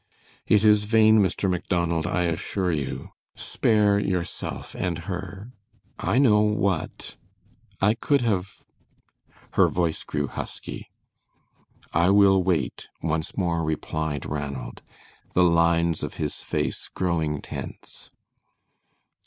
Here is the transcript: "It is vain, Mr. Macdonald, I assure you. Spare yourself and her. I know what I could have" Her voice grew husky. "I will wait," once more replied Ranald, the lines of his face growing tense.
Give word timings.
"It 0.47 0.63
is 0.63 0.85
vain, 0.85 1.19
Mr. 1.19 1.47
Macdonald, 1.47 2.07
I 2.07 2.23
assure 2.23 2.71
you. 2.71 3.11
Spare 3.35 3.99
yourself 3.99 4.73
and 4.73 4.97
her. 5.05 5.51
I 5.99 6.17
know 6.17 6.39
what 6.39 7.17
I 7.79 7.93
could 7.93 8.21
have" 8.21 8.65
Her 9.57 9.67
voice 9.67 10.01
grew 10.01 10.25
husky. 10.25 10.89
"I 11.93 12.09
will 12.09 12.41
wait," 12.41 12.87
once 13.03 13.37
more 13.37 13.63
replied 13.63 14.25
Ranald, 14.25 14.81
the 15.33 15.43
lines 15.43 16.01
of 16.01 16.15
his 16.15 16.33
face 16.37 16.87
growing 16.95 17.39
tense. 17.39 18.09